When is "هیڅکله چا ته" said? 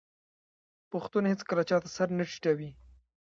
1.31-1.89